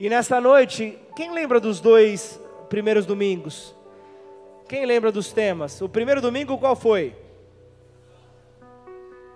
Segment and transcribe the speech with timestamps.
[0.00, 3.74] E nessa noite, quem lembra dos dois primeiros domingos?
[4.68, 5.80] Quem lembra dos temas?
[5.80, 7.16] O primeiro domingo qual foi?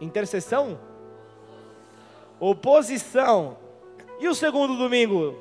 [0.00, 0.78] Intercessão?
[2.38, 3.56] Oposição.
[4.20, 5.36] E o segundo domingo?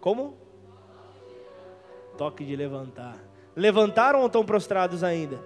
[0.00, 0.36] Como?
[2.18, 3.16] Toque de levantar.
[3.56, 5.40] Levantaram ou estão prostrados ainda?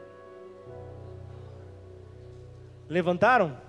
[2.88, 3.65] Levantaram?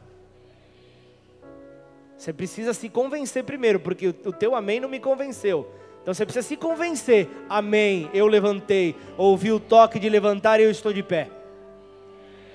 [2.17, 5.69] Você precisa se convencer primeiro, porque o teu amém não me convenceu.
[6.01, 7.29] Então você precisa se convencer.
[7.47, 8.95] Amém, eu levantei.
[9.17, 11.29] Ouvi o toque de levantar e eu estou de pé.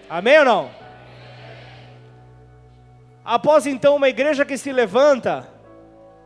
[0.08, 0.70] Amém ou não?
[3.24, 5.48] Após então uma igreja que se levanta,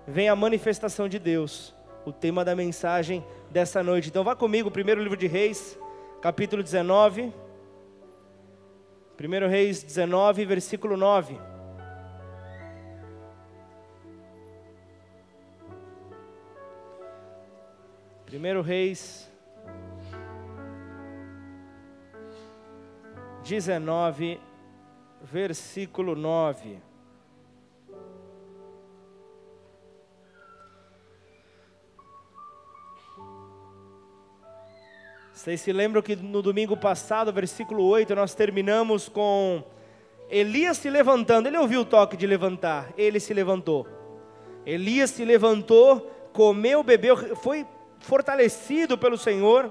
[0.06, 1.74] vem a manifestação de Deus.
[2.06, 4.08] O tema da mensagem dessa noite.
[4.08, 5.78] Então vá comigo, primeiro livro de Reis,
[6.22, 7.32] capítulo 19.
[9.16, 11.55] Primeiro Reis 19, versículo 9.
[18.26, 19.30] Primeiro Reis
[23.44, 24.40] 19,
[25.22, 26.80] versículo 9.
[35.32, 39.62] Vocês se lembram que no domingo passado, versículo 8, nós terminamos com
[40.28, 41.46] Elias se levantando.
[41.46, 43.86] Ele ouviu o toque de levantar, ele se levantou.
[44.66, 46.00] Elias se levantou,
[46.32, 47.64] comeu, bebeu, foi
[48.06, 49.70] fortalecido pelo Senhor.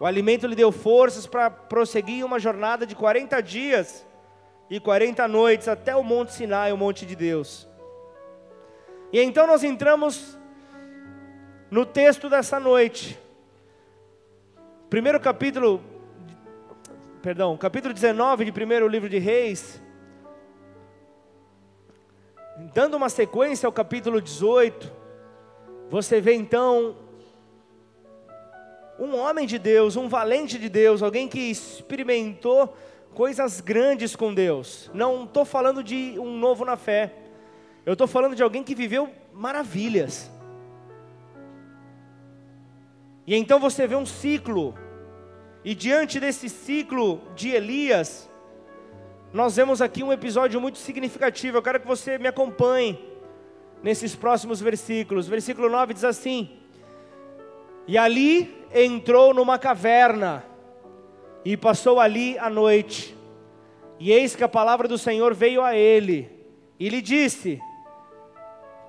[0.00, 4.06] O alimento lhe deu forças para prosseguir uma jornada de 40 dias
[4.70, 7.68] e 40 noites até o Monte Sinai, o Monte de Deus.
[9.12, 10.38] E então nós entramos
[11.70, 13.18] no texto dessa noite.
[14.88, 15.82] Primeiro capítulo,
[17.22, 19.82] perdão, capítulo 19 de primeiro livro de Reis.
[22.72, 24.90] Dando uma sequência ao capítulo 18,
[25.90, 27.07] você vê então
[28.98, 32.76] um homem de Deus, um valente de Deus, alguém que experimentou
[33.14, 34.90] coisas grandes com Deus.
[34.92, 37.12] Não estou falando de um novo na fé,
[37.86, 40.30] eu estou falando de alguém que viveu maravilhas.
[43.26, 44.74] E então você vê um ciclo,
[45.64, 48.28] e diante desse ciclo de Elias,
[49.32, 51.58] nós vemos aqui um episódio muito significativo.
[51.58, 52.98] Eu quero que você me acompanhe
[53.82, 55.28] nesses próximos versículos.
[55.28, 56.50] Versículo 9 diz assim:
[57.88, 60.44] e ali entrou numa caverna
[61.42, 63.16] e passou ali a noite.
[63.98, 66.30] E eis que a palavra do Senhor veio a ele
[66.78, 67.58] e lhe disse: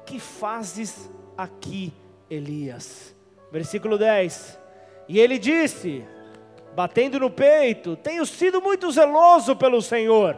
[0.05, 1.93] Que fazes aqui,
[2.29, 3.15] Elias?
[3.49, 4.59] Versículo 10.
[5.07, 6.03] E ele disse,
[6.75, 10.37] batendo no peito: Tenho sido muito zeloso pelo Senhor,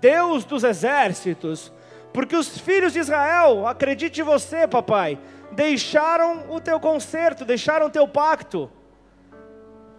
[0.00, 1.72] Deus dos exércitos,
[2.12, 5.18] porque os filhos de Israel, acredite você, papai,
[5.56, 8.70] deixaram o teu conserto, deixaram o teu pacto,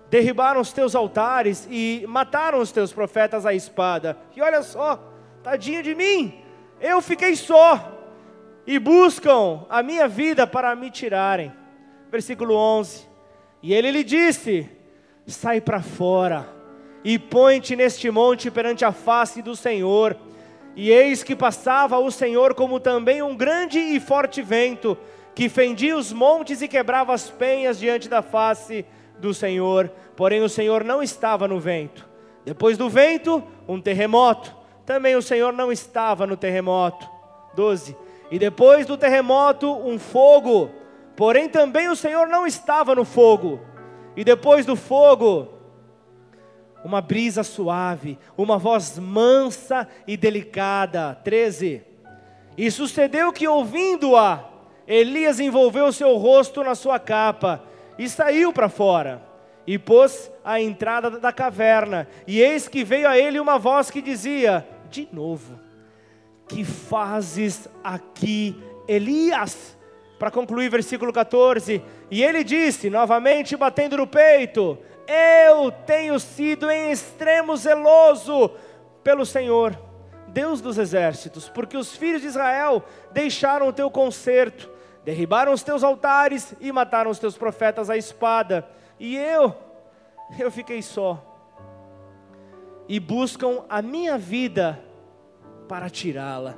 [0.10, 4.18] derribaram os teus altares e mataram os teus profetas à espada.
[4.36, 5.12] E olha só,
[5.44, 6.42] tadinho de mim,
[6.80, 7.92] eu fiquei só,
[8.66, 11.52] e buscam a minha vida para me tirarem.
[12.12, 13.08] Versículo 11:
[13.64, 14.70] E ele lhe disse:
[15.26, 16.48] Sai para fora
[17.04, 20.16] e põe-te neste monte perante a face do Senhor.
[20.76, 24.98] E eis que passava o Senhor como também um grande e forte vento,
[25.38, 28.84] que fendia os montes e quebrava as penhas diante da face
[29.20, 29.88] do Senhor.
[30.16, 32.10] Porém, o Senhor não estava no vento.
[32.44, 34.52] Depois do vento, um terremoto.
[34.84, 37.08] Também o Senhor não estava no terremoto.
[37.56, 37.96] 12.
[38.32, 40.72] E depois do terremoto, um fogo.
[41.16, 43.62] Porém, também o Senhor não estava no fogo.
[44.16, 45.50] E depois do fogo,
[46.84, 51.16] uma brisa suave, uma voz mansa e delicada.
[51.24, 51.84] 13.
[52.58, 54.57] E sucedeu que, ouvindo-a,
[54.88, 57.62] Elias envolveu o seu rosto na sua capa
[58.00, 59.22] e saiu para fora
[59.68, 62.08] e pôs a entrada da caverna.
[62.26, 65.60] E eis que veio a ele uma voz que dizia: De novo,
[66.48, 68.56] que fazes aqui,
[68.88, 69.78] Elias?
[70.18, 76.92] Para concluir, versículo 14: E ele disse, novamente batendo no peito: Eu tenho sido em
[76.92, 78.52] extremo zeloso
[79.04, 79.78] pelo Senhor,
[80.30, 84.77] Deus dos exércitos, porque os filhos de Israel deixaram o teu conserto
[85.08, 88.68] derribaram os teus altares e mataram os teus profetas à espada.
[89.00, 89.56] E eu,
[90.38, 91.24] eu fiquei só.
[92.90, 94.84] E buscam a minha vida
[95.66, 96.58] para tirá-la.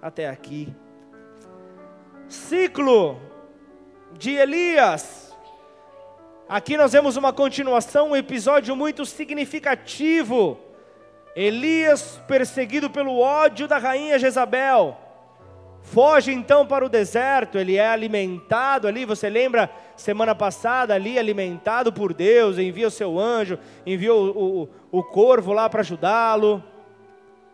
[0.00, 0.74] Até aqui.
[2.26, 3.20] Ciclo
[4.12, 5.36] de Elias.
[6.48, 10.58] Aqui nós vemos uma continuação, um episódio muito significativo.
[11.36, 15.09] Elias perseguido pelo ódio da rainha Jezabel
[15.82, 21.92] foge então para o deserto, ele é alimentado ali, você lembra semana passada ali, alimentado
[21.92, 26.62] por Deus, envia o seu anjo, envia o, o, o corvo lá para ajudá-lo,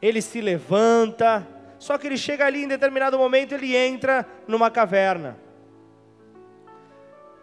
[0.03, 1.47] ele se levanta,
[1.79, 5.37] só que ele chega ali em determinado momento, ele entra numa caverna.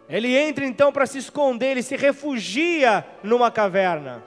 [0.08, 4.22] Ele entra então para se esconder, ele se refugia numa caverna.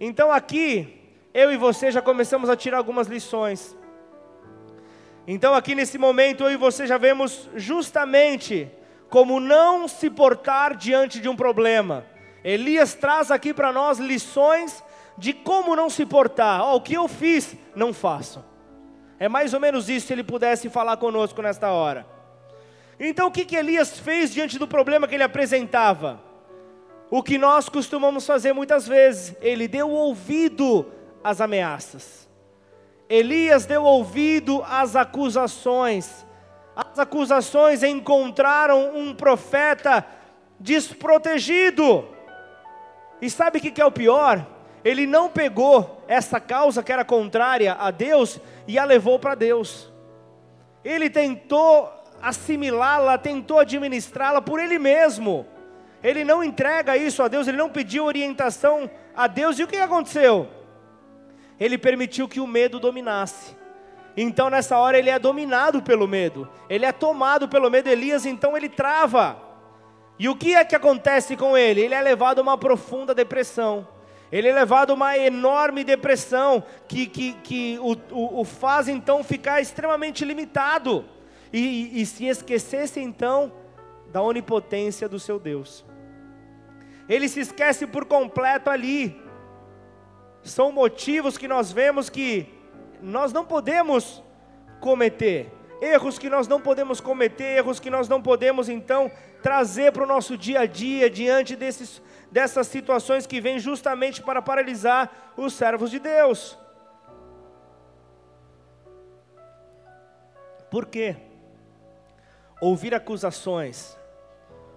[0.00, 0.98] Então aqui,
[1.32, 3.77] eu e você já começamos a tirar algumas lições.
[5.30, 8.66] Então aqui nesse momento eu e você já vemos justamente
[9.10, 12.06] como não se portar diante de um problema.
[12.42, 14.82] Elias traz aqui para nós lições
[15.18, 16.62] de como não se portar.
[16.62, 18.42] Oh, o que eu fiz, não faço.
[19.18, 22.06] É mais ou menos isso se ele pudesse falar conosco nesta hora.
[22.98, 26.22] Então o que, que Elias fez diante do problema que ele apresentava?
[27.10, 30.90] O que nós costumamos fazer muitas vezes, ele deu ouvido
[31.22, 32.27] às ameaças.
[33.08, 36.26] Elias deu ouvido às acusações.
[36.76, 40.04] As acusações encontraram um profeta
[40.60, 42.06] desprotegido.
[43.20, 44.46] E sabe o que é o pior?
[44.84, 49.90] Ele não pegou essa causa que era contrária a Deus e a levou para Deus.
[50.84, 55.46] Ele tentou assimilá-la, tentou administrá-la por ele mesmo.
[56.02, 59.58] Ele não entrega isso a Deus, ele não pediu orientação a Deus.
[59.58, 60.57] E o que aconteceu?
[61.58, 63.56] Ele permitiu que o medo dominasse.
[64.16, 67.88] Então nessa hora ele é dominado pelo medo, ele é tomado pelo medo.
[67.88, 69.40] Elias então ele trava.
[70.18, 71.80] E o que é que acontece com ele?
[71.80, 73.86] Ele é levado a uma profunda depressão.
[74.30, 79.22] Ele é levado a uma enorme depressão que, que, que o, o, o faz então
[79.22, 81.04] ficar extremamente limitado
[81.52, 83.52] e, e se esquecesse então
[84.12, 85.84] da onipotência do seu Deus.
[87.08, 89.18] Ele se esquece por completo ali.
[90.42, 92.52] São motivos que nós vemos que
[93.00, 94.22] nós não podemos
[94.80, 99.10] cometer, erros que nós não podemos cometer, erros que nós não podemos então
[99.42, 104.42] trazer para o nosso dia a dia diante desses, dessas situações que vêm justamente para
[104.42, 106.58] paralisar os servos de Deus.
[110.70, 111.16] Por quê?
[112.60, 113.96] ouvir acusações,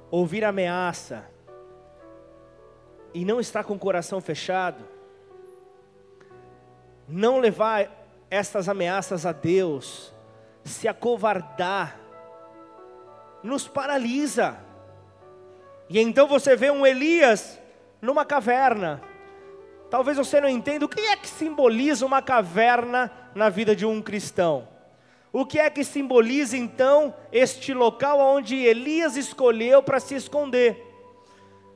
[0.10, 1.26] ouvir ameaça,
[3.14, 4.86] e não estar com o coração fechado,
[7.12, 7.90] não levar
[8.30, 10.14] estas ameaças a Deus,
[10.64, 12.00] se acovardar,
[13.44, 14.58] nos paralisa.
[15.90, 17.60] E então você vê um Elias
[18.02, 19.02] numa caverna.
[19.90, 24.02] Talvez você não entenda o que é que simboliza uma caverna na vida de um
[24.02, 24.68] cristão.
[25.34, 30.88] O que é que simboliza então este local onde Elias escolheu para se esconder?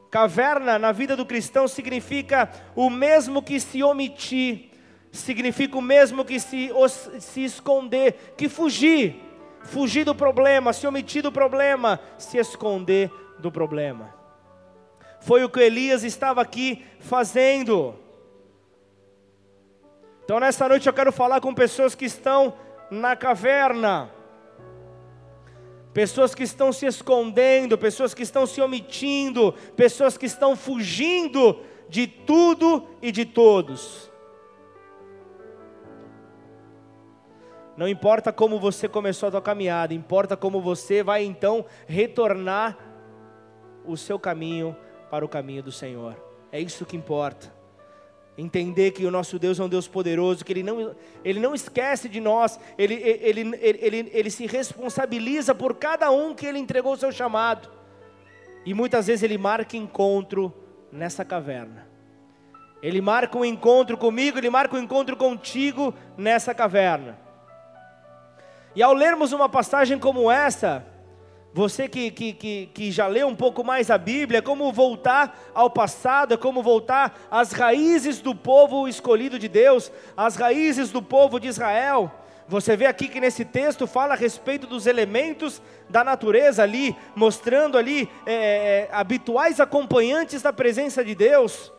[0.10, 4.72] Caverna na vida do cristão significa o mesmo que se omitir,
[5.16, 6.70] significa o mesmo que se,
[7.20, 9.16] se esconder, que fugir,
[9.64, 14.14] fugir do problema, se omitir do problema, se esconder do problema.
[15.22, 17.96] Foi o que Elias estava aqui fazendo.
[20.24, 22.54] Então, nessa noite eu quero falar com pessoas que estão
[22.92, 24.12] na caverna.
[25.94, 32.06] Pessoas que estão se escondendo, pessoas que estão se omitindo, pessoas que estão fugindo de
[32.06, 34.12] tudo e de todos.
[37.78, 42.78] Não importa como você começou a sua caminhada, importa como você vai então retornar
[43.86, 44.76] o seu caminho
[45.10, 46.16] para o caminho do Senhor.
[46.52, 47.54] É isso que importa.
[48.38, 52.10] Entender que o nosso Deus é um Deus poderoso, que Ele não, ele não esquece
[52.10, 56.94] de nós, ele, ele, ele, ele, ele se responsabiliza por cada um que Ele entregou
[56.94, 57.70] o seu chamado.
[58.66, 60.54] E muitas vezes Ele marca encontro
[60.92, 61.88] nessa caverna.
[62.82, 67.25] Ele marca um encontro comigo, Ele marca um encontro contigo nessa caverna.
[68.76, 70.86] E ao lermos uma passagem como essa,
[71.54, 75.70] você que, que, que, que, já leu um pouco mais a Bíblia, como voltar ao
[75.70, 81.48] passado, como voltar às raízes do povo escolhido de Deus, às raízes do povo de
[81.48, 82.12] Israel.
[82.46, 87.78] Você vê aqui que nesse texto fala a respeito dos elementos da natureza ali, mostrando
[87.78, 91.72] ali é, é habituais acompanhantes da presença de Deus.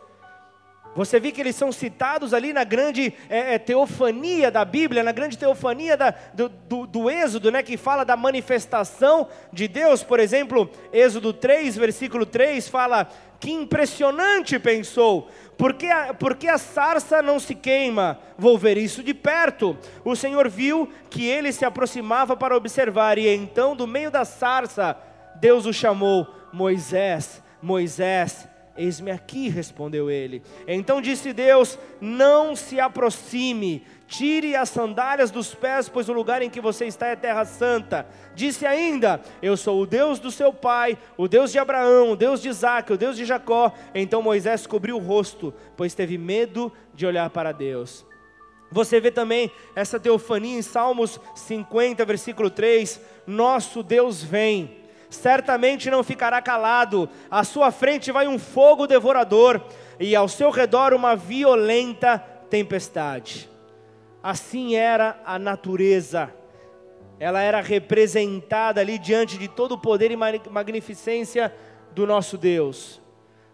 [0.97, 5.13] Você vê que eles são citados ali na grande é, é, teofania da Bíblia, na
[5.13, 10.03] grande teofania da, do, do, do, Êxodo, né, que fala da manifestação de Deus.
[10.03, 13.07] Por exemplo, Êxodo 3, versículo 3 fala:
[13.39, 18.19] Que impressionante, pensou, porque a, porque a sarça não se queima?
[18.39, 19.77] Vou ver isso de perto.
[20.03, 24.97] O Senhor viu que ele se aproximava para observar, e então, do meio da sarça,
[25.35, 28.49] Deus o chamou: Moisés, Moisés.
[28.77, 30.43] Eis-me aqui, respondeu ele.
[30.67, 36.49] Então disse Deus: Não se aproxime, Tire as sandálias dos pés, pois o lugar em
[36.49, 38.07] que você está é terra santa.
[38.37, 42.41] Disse ainda: Eu sou o Deus do seu pai, o Deus de Abraão, o Deus
[42.41, 43.73] de Isaac, o Deus de Jacó.
[43.93, 48.07] Então Moisés cobriu o rosto, pois teve medo de olhar para Deus.
[48.71, 54.77] Você vê também essa teofania em Salmos 50, versículo 3: Nosso Deus vem,
[55.17, 59.61] certamente não ficará calado, à sua frente vai um fogo devorador,
[59.99, 62.19] e ao seu redor uma violenta
[62.49, 63.49] tempestade
[64.27, 66.35] assim era a natureza.
[67.21, 71.55] Ela era representada ali diante de todo o poder e magnificência
[71.93, 73.01] do nosso Deus,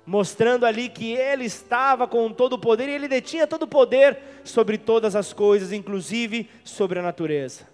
[0.07, 4.19] mostrando ali que Ele estava com todo o poder e Ele detinha todo o poder
[4.45, 7.69] sobre todas as coisas, inclusive sobre a natureza.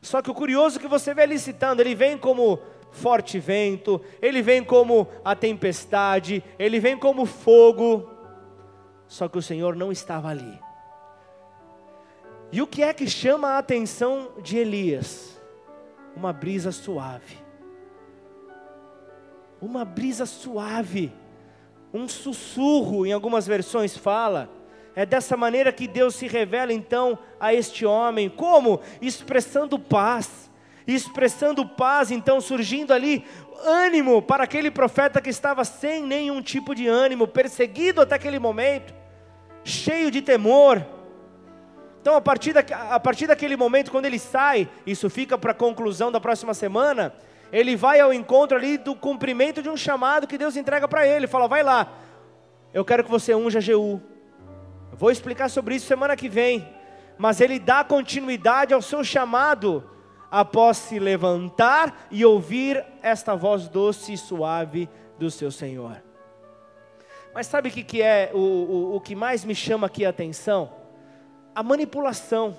[0.00, 2.60] Só que o curioso que você vê ele citando, ele vem como
[2.96, 8.10] forte vento, ele vem como a tempestade, ele vem como fogo,
[9.06, 10.58] só que o Senhor não estava ali.
[12.50, 15.40] E o que é que chama a atenção de Elias?
[16.16, 17.38] Uma brisa suave.
[19.60, 21.12] Uma brisa suave.
[21.92, 24.48] Um sussurro, em algumas versões fala.
[24.94, 28.30] É dessa maneira que Deus se revela então a este homem.
[28.30, 28.80] Como?
[29.00, 30.45] Expressando paz.
[30.86, 33.24] Expressando paz, então surgindo ali
[33.64, 38.94] ânimo para aquele profeta que estava sem nenhum tipo de ânimo, perseguido até aquele momento,
[39.64, 40.84] cheio de temor
[42.06, 42.60] então, a partir, da,
[42.92, 47.12] a partir daquele momento, quando ele sai, isso fica para a conclusão da próxima semana,
[47.50, 51.26] ele vai ao encontro ali do cumprimento de um chamado que Deus entrega para ele.
[51.26, 51.92] Fala, vai lá,
[52.72, 54.00] eu quero que você unja Jeú.
[54.92, 56.72] vou explicar sobre isso semana que vem.
[57.18, 59.82] Mas ele dá continuidade ao seu chamado
[60.30, 66.02] após se levantar e ouvir esta voz doce e suave do seu Senhor.
[67.34, 70.10] Mas sabe o que, que é o, o, o que mais me chama aqui a
[70.10, 70.86] atenção?
[71.56, 72.54] a manipulação.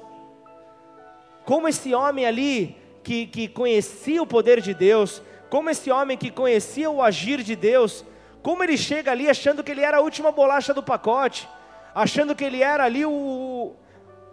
[1.46, 5.22] Como esse homem ali, que, que conhecia o poder de Deus,
[5.52, 8.04] como esse homem que conhecia o agir de Deus,
[8.42, 11.48] como ele chega ali achando que ele era a última bolacha do pacote,
[11.94, 13.76] achando que ele era ali o,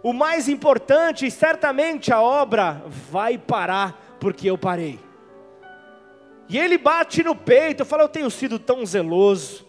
[0.05, 4.99] o mais importante, certamente a obra vai parar, porque eu parei.
[6.47, 9.65] E ele bate no peito, fala: Eu tenho sido tão zeloso,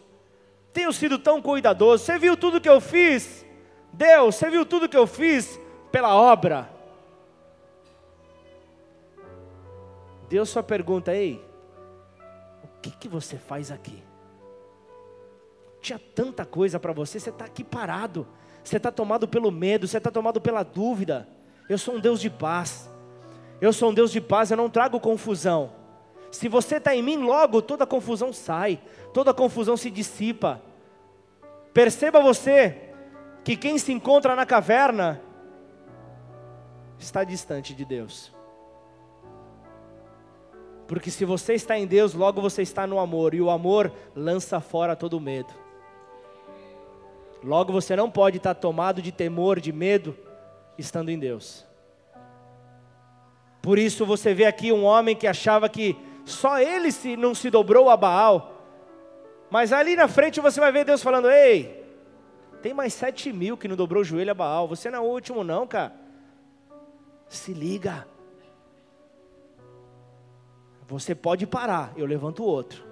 [0.75, 2.05] tenho sido tão cuidadoso.
[2.05, 3.47] Você viu tudo que eu fiz?
[3.91, 5.59] Deus, você viu tudo que eu fiz
[5.91, 6.69] pela obra?
[10.29, 11.43] Deus só pergunta: Ei,
[12.63, 14.05] o que, que você faz aqui?
[15.81, 18.29] Tinha tanta coisa para você, você está aqui parado,
[18.69, 21.29] você está tomado pelo medo, você está tomado pela dúvida.
[21.69, 22.91] Eu sou um Deus de paz,
[23.61, 25.73] eu sou um Deus de paz, eu não trago confusão.
[26.33, 28.81] Se você está em mim, logo toda confusão sai,
[29.15, 30.61] toda confusão se dissipa.
[31.73, 32.93] Perceba você,
[33.45, 35.21] que quem se encontra na caverna
[36.99, 38.35] está distante de Deus.
[40.89, 44.61] Porque se você está em Deus, logo você está no amor, e o amor lança
[44.61, 45.66] fora todo medo.
[47.47, 50.19] Logo você não pode estar tomado de temor, de medo,
[50.77, 51.65] estando em Deus.
[53.63, 57.49] Por isso você vê aqui um homem que achava que só ele se, não se
[57.49, 58.53] dobrou a Baal,
[59.49, 61.85] mas ali na frente você vai ver Deus falando: Ei,
[62.63, 64.67] tem mais sete mil que não dobrou o joelho a Baal.
[64.67, 65.95] Você não é o último, não, cara.
[67.29, 68.09] Se liga.
[70.89, 72.85] Você pode parar, eu levanto o outro.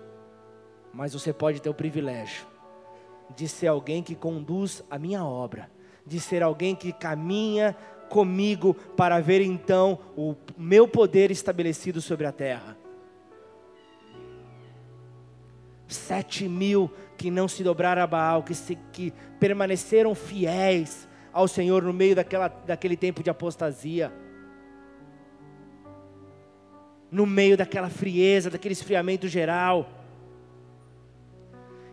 [0.92, 2.53] Mas você pode ter o privilégio
[3.36, 5.70] de ser alguém que conduz a minha obra,
[6.06, 7.76] de ser alguém que caminha
[8.08, 12.76] comigo para ver então o meu poder estabelecido sobre a terra.
[15.88, 21.82] Sete mil que não se dobraram a Baal, que, se, que permaneceram fiéis ao Senhor
[21.82, 24.12] no meio daquela, daquele tempo de apostasia,
[27.10, 29.88] no meio daquela frieza, daquele esfriamento geral.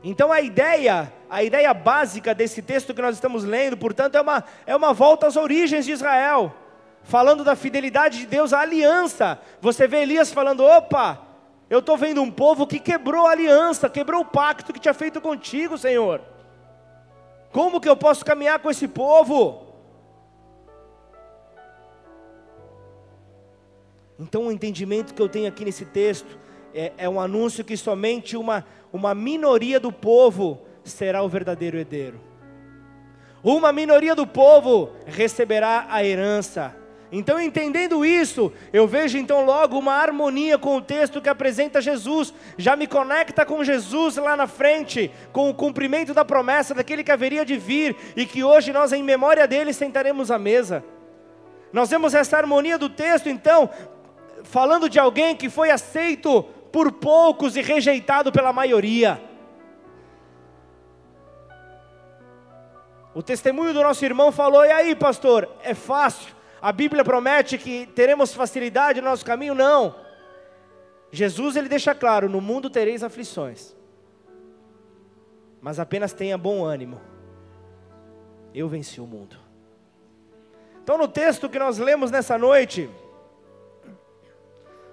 [0.03, 4.43] Então a ideia, a ideia básica desse texto que nós estamos lendo, portanto, é uma,
[4.65, 6.53] é uma volta às origens de Israel,
[7.03, 9.39] falando da fidelidade de Deus à aliança.
[9.61, 11.21] Você vê Elias falando: opa,
[11.69, 15.21] eu estou vendo um povo que quebrou a aliança, quebrou o pacto que tinha feito
[15.21, 16.21] contigo, Senhor.
[17.51, 19.67] Como que eu posso caminhar com esse povo?
[24.17, 26.39] Então, o entendimento que eu tenho aqui nesse texto
[26.73, 32.19] é, é um anúncio que somente uma, uma minoria do povo será o verdadeiro herdeiro.
[33.43, 36.75] Uma minoria do povo receberá a herança
[37.11, 42.33] Então, entendendo isso, eu vejo então logo uma harmonia com o texto que apresenta Jesus,
[42.57, 47.11] já me conecta com Jesus lá na frente, com o cumprimento da promessa daquele que
[47.11, 50.85] haveria de vir e que hoje nós, em memória dele, sentaremos à mesa.
[51.73, 53.69] Nós vemos essa harmonia do texto, então,
[54.43, 59.21] falando de alguém que foi aceito por poucos e rejeitado pela maioria.
[63.13, 66.33] O testemunho do nosso irmão falou: e aí, pastor, é fácil?
[66.61, 69.53] A Bíblia promete que teremos facilidade no nosso caminho?
[69.53, 69.95] Não.
[71.11, 73.75] Jesus ele deixa claro: no mundo tereis aflições,
[75.59, 77.01] mas apenas tenha bom ânimo.
[78.53, 79.37] Eu venci o mundo.
[80.83, 82.89] Então, no texto que nós lemos nessa noite,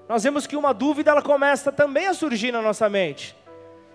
[0.08, 3.36] nós vemos que uma dúvida ela começa também a surgir na nossa mente.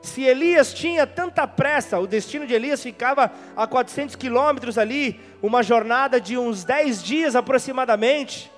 [0.02, 5.64] Se Elias tinha tanta pressa, o destino de Elias ficava a 400 quilômetros ali, uma
[5.64, 8.52] jornada de uns 10 dias aproximadamente,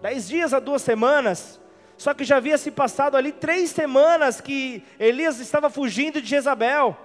[0.00, 1.60] 10 dias a duas semanas.
[1.96, 6.96] Só que já havia se passado ali três semanas que Elias estava fugindo de Jezabel.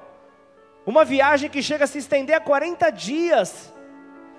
[0.86, 3.72] Uma viagem que chega a se estender a 40 dias.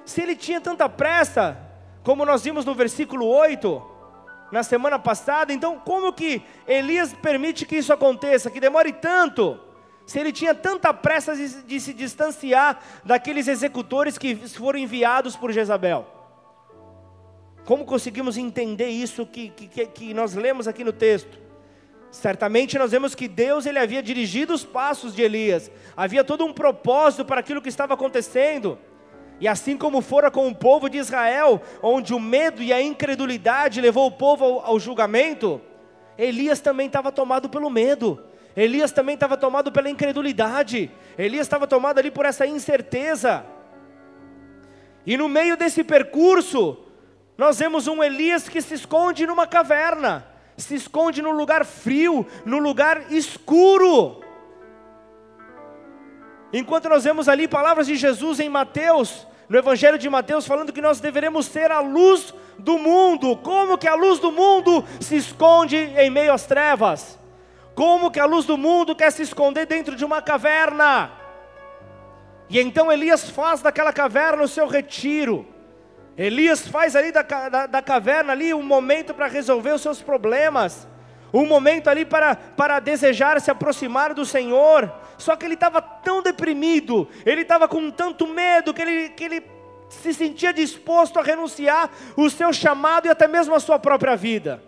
[0.04, 1.56] Se ele tinha tanta pressa,
[2.02, 3.97] como nós vimos no versículo 8,
[4.50, 5.52] na semana passada.
[5.52, 9.58] Então, como que Elias permite que isso aconteça, que demore tanto?
[10.06, 15.52] Se ele tinha tanta pressa de, de se distanciar daqueles executores que foram enviados por
[15.52, 16.06] Jezabel.
[17.66, 21.38] Como conseguimos entender isso que, que, que nós lemos aqui no texto?
[22.10, 26.54] Certamente nós vemos que Deus ele havia dirigido os passos de Elias, havia todo um
[26.54, 28.78] propósito para aquilo que estava acontecendo.
[29.40, 33.80] E assim como fora com o povo de Israel, onde o medo e a incredulidade
[33.80, 35.60] levou o povo ao, ao julgamento,
[36.16, 38.24] Elias também estava tomado pelo medo.
[38.56, 40.90] Elias também estava tomado pela incredulidade.
[41.16, 43.46] Elias estava tomado ali por essa incerteza.
[45.06, 46.76] E no meio desse percurso,
[47.36, 50.26] nós vemos um Elias que se esconde numa caverna,
[50.56, 54.20] se esconde num lugar frio, num lugar escuro.
[56.52, 60.80] Enquanto nós vemos ali palavras de Jesus em Mateus, no Evangelho de Mateus, falando que
[60.80, 63.36] nós deveremos ser a luz do mundo.
[63.36, 67.18] Como que a luz do mundo se esconde em meio às trevas?
[67.74, 71.10] Como que a luz do mundo quer se esconder dentro de uma caverna?
[72.50, 75.46] E então Elias faz daquela caverna o seu retiro.
[76.16, 80.88] Elias faz ali da, da, da caverna ali um momento para resolver os seus problemas
[81.32, 86.22] um momento ali para, para desejar se aproximar do Senhor, só que ele estava tão
[86.22, 89.42] deprimido, ele estava com tanto medo, que ele, que ele
[89.88, 94.62] se sentia disposto a renunciar o seu chamado e até mesmo a sua própria vida.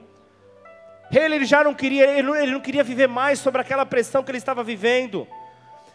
[1.13, 4.31] Ele, já não queria, ele não, ele não queria viver mais sobre aquela pressão que
[4.31, 5.27] ele estava vivendo.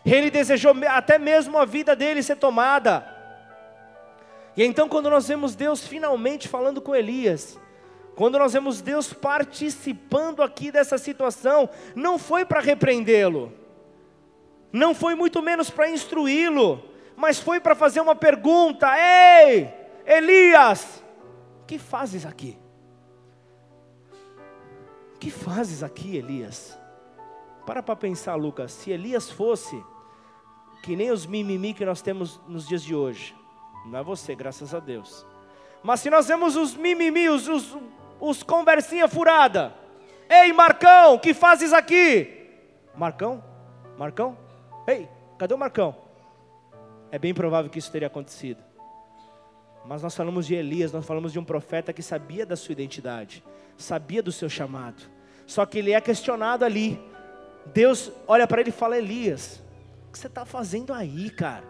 [0.06, 3.06] Ele desejou até mesmo a vida dele ser tomada.
[4.58, 7.58] E então, quando nós vemos Deus finalmente falando com Elias,
[8.16, 13.52] quando nós vemos Deus participando aqui dessa situação, não foi para repreendê-lo,
[14.72, 16.84] não foi muito menos para instruí-lo,
[17.16, 19.70] mas foi para fazer uma pergunta: Ei,
[20.06, 21.04] Elias,
[21.68, 22.58] que fazes aqui?
[25.20, 26.78] Que fazes aqui, Elias?
[27.66, 29.84] Para para pensar, Lucas, se Elias fosse
[30.84, 33.36] que nem os mimimi que nós temos nos dias de hoje,
[33.88, 35.26] não é você, graças a Deus.
[35.84, 37.76] Mas se nós vemos os mimimi, os, os
[38.20, 39.74] os conversinha furada.
[40.30, 42.50] Ei, Marcão, que fazes aqui?
[42.96, 43.44] Marcão?
[43.98, 44.38] Marcão?
[44.88, 45.96] Ei, cadê o Marcão?
[47.12, 48.64] É bem provável que isso teria acontecido.
[49.86, 53.44] Mas nós falamos de Elias, nós falamos de um profeta que sabia da sua identidade,
[53.78, 55.04] sabia do seu chamado.
[55.46, 57.00] Só que ele é questionado ali.
[57.68, 59.64] Deus olha para ele e fala: Elias,
[60.10, 61.64] o que você está fazendo aí, cara?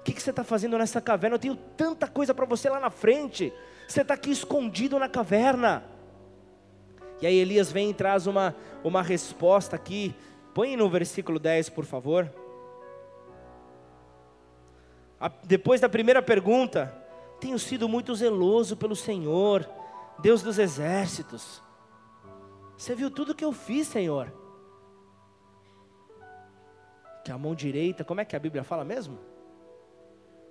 [0.00, 1.36] O que você está fazendo nessa caverna?
[1.36, 3.52] Eu tenho tanta coisa para você lá na frente.
[3.86, 5.84] Você está aqui escondido na caverna.
[7.20, 10.14] E aí Elias vem e traz uma, uma resposta aqui.
[10.54, 12.32] Põe no versículo 10, por favor.
[15.20, 16.92] A, depois da primeira pergunta,
[17.40, 19.68] tenho sido muito zeloso pelo Senhor,
[20.20, 21.62] Deus dos exércitos.
[22.76, 24.32] Você viu tudo que eu fiz, Senhor?
[27.24, 29.18] Que a mão direita, como é que a Bíblia fala mesmo?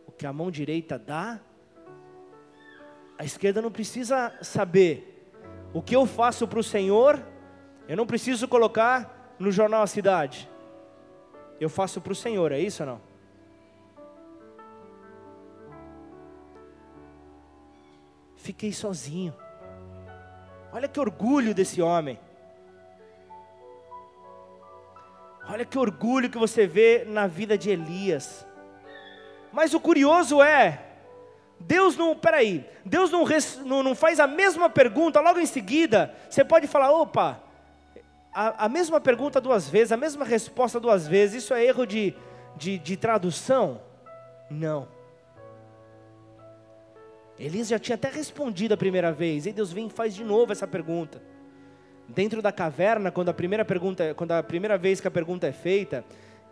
[0.08, 1.42] O que a mão direita dá,
[3.22, 5.30] a esquerda não precisa saber.
[5.76, 7.24] O que eu faço para o Senhor,
[7.88, 10.50] eu não preciso colocar no jornal A Cidade.
[11.60, 13.02] Eu faço para o Senhor, é isso ou não?
[18.38, 19.36] Fiquei sozinho.
[20.74, 22.20] Olha que orgulho desse homem.
[25.48, 28.48] Olha que orgulho que você vê na vida de Elias.
[29.52, 30.91] Mas o curioso é,
[31.68, 33.26] Deus não, peraí, Deus não,
[33.66, 36.14] não, não faz a mesma pergunta logo em seguida.
[36.30, 37.42] Você pode falar, opa,
[38.34, 42.14] a, a, mesma pergunta duas vezes, a mesma resposta duas vezes, isso é erro de,
[42.56, 43.82] de, de tradução?
[44.50, 44.88] Não.
[47.38, 50.52] Elias já tinha até respondido a primeira vez, e Deus vem e faz de novo
[50.52, 51.22] essa pergunta.
[52.08, 55.52] Dentro da caverna, quando a primeira pergunta, quando a primeira vez que a pergunta é
[55.52, 56.04] feita,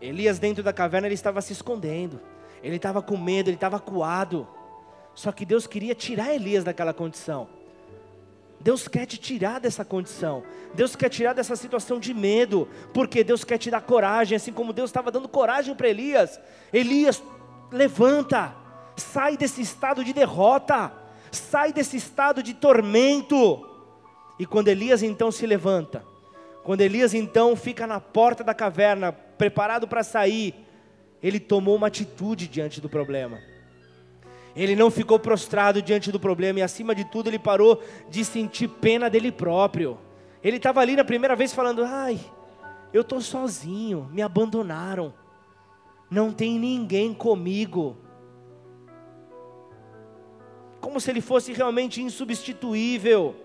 [0.01, 2.19] Elias dentro da caverna ele estava se escondendo.
[2.63, 4.47] Ele estava com medo, ele estava acuado.
[5.19, 7.49] Só que Deus queria tirar Elias daquela condição.
[8.57, 10.45] Deus quer te tirar dessa condição.
[10.73, 14.71] Deus quer tirar dessa situação de medo, porque Deus quer te dar coragem, assim como
[14.71, 16.39] Deus estava dando coragem para Elias.
[16.71, 17.21] Elias,
[17.69, 18.55] levanta,
[18.95, 20.89] sai desse estado de derrota,
[21.29, 23.67] sai desse estado de tormento.
[24.39, 26.01] E quando Elias então se levanta,
[26.63, 30.55] quando Elias então fica na porta da caverna, preparado para sair,
[31.21, 33.48] ele tomou uma atitude diante do problema.
[34.55, 38.67] Ele não ficou prostrado diante do problema e, acima de tudo, ele parou de sentir
[38.67, 39.97] pena dele próprio.
[40.43, 42.19] Ele estava ali na primeira vez falando: Ai,
[42.91, 45.13] eu estou sozinho, me abandonaram,
[46.09, 47.97] não tem ninguém comigo.
[50.81, 53.35] Como se ele fosse realmente insubstituível.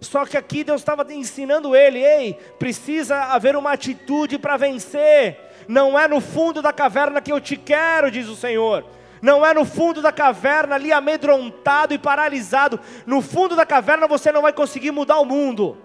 [0.00, 5.38] Só que aqui Deus estava ensinando ele: ei, precisa haver uma atitude para vencer.
[5.68, 8.84] Não é no fundo da caverna que eu te quero, diz o Senhor.
[9.26, 12.78] Não é no fundo da caverna, ali amedrontado e paralisado.
[13.04, 15.76] No fundo da caverna você não vai conseguir mudar o mundo.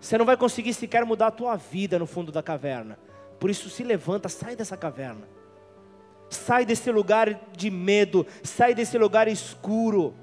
[0.00, 2.98] Você não vai conseguir sequer mudar a tua vida no fundo da caverna.
[3.38, 5.28] Por isso se levanta, sai dessa caverna.
[6.30, 10.14] Sai desse lugar de medo, sai desse lugar escuro.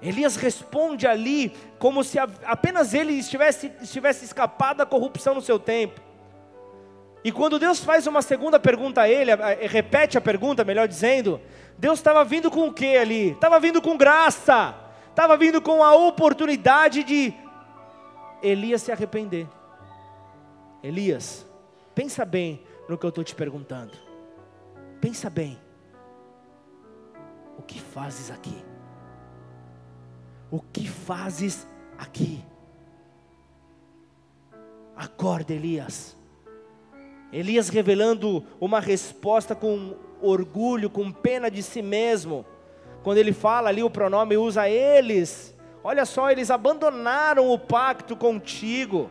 [0.00, 6.05] Elias responde ali como se apenas ele estivesse, estivesse escapado da corrupção no seu tempo.
[7.24, 9.32] E quando Deus faz uma segunda pergunta a ele,
[9.68, 11.40] repete a pergunta, melhor dizendo,
[11.76, 13.32] Deus estava vindo com o que ali?
[13.32, 14.74] Estava vindo com graça,
[15.10, 17.34] estava vindo com a oportunidade de
[18.42, 19.48] Elias se arrepender.
[20.82, 21.44] Elias,
[21.94, 23.92] pensa bem no que eu estou te perguntando.
[25.00, 25.58] Pensa bem.
[27.58, 28.64] O que fazes aqui?
[30.50, 31.66] O que fazes
[31.98, 32.44] aqui?
[34.94, 36.15] Acorda, Elias.
[37.36, 42.46] Elias revelando uma resposta com orgulho, com pena de si mesmo.
[43.02, 45.54] Quando ele fala ali, o pronome usa eles.
[45.84, 49.10] Olha só, eles abandonaram o pacto contigo.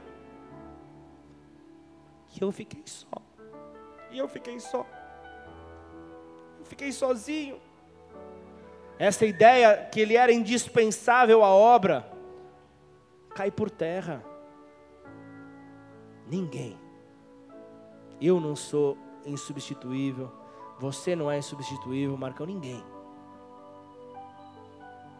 [2.35, 3.21] E eu fiquei só.
[4.09, 4.87] E eu fiquei só.
[6.57, 7.61] Eu fiquei sozinho.
[8.97, 12.11] Essa ideia que ele era indispensável à obra
[13.35, 14.25] cai por terra.
[16.27, 16.84] Ninguém
[18.21, 20.31] eu não sou insubstituível.
[20.79, 22.83] Você não é insubstituível, Marcão, ninguém.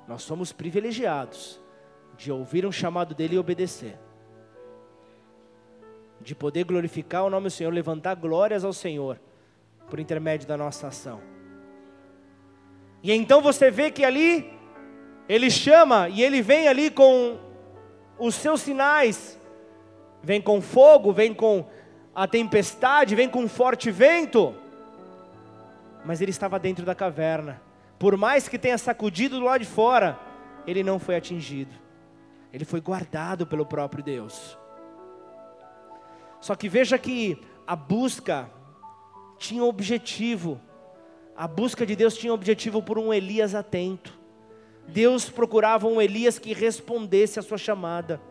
[0.08, 1.60] Nós somos privilegiados
[2.17, 3.97] de ouvir um chamado dele e obedecer.
[6.21, 9.19] De poder glorificar o nome do Senhor, levantar glórias ao Senhor
[9.89, 11.21] por intermédio da nossa ação.
[13.03, 14.51] E então você vê que ali
[15.27, 17.38] ele chama e ele vem ali com
[18.17, 19.39] os seus sinais.
[20.23, 21.67] Vem com fogo, vem com
[22.15, 24.56] a tempestade vem com um forte vento,
[26.06, 27.62] mas ele estava dentro da caverna.
[27.99, 30.17] Por mais que tenha sacudido do lado de fora,
[30.65, 31.73] ele não foi atingido.
[32.54, 34.58] Ele foi guardado pelo próprio Deus.
[36.39, 38.49] Só que veja que a busca
[39.38, 40.62] tinha objetivo.
[41.36, 44.17] A busca de Deus tinha objetivo por um Elias atento.
[44.88, 48.21] Deus procurava um Elias que respondesse à sua chamada.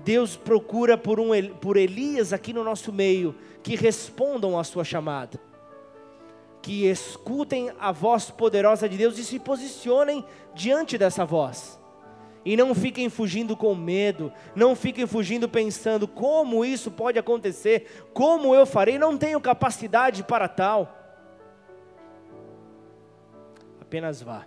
[0.00, 1.30] Deus procura por, um,
[1.60, 5.40] por Elias aqui no nosso meio, que respondam à sua chamada,
[6.62, 11.80] que escutem a voz poderosa de Deus e se posicionem diante dessa voz.
[12.44, 18.54] E não fiquem fugindo com medo, não fiquem fugindo pensando como isso pode acontecer, como
[18.54, 20.96] eu farei, não tenho capacidade para tal.
[23.80, 24.46] Apenas vá,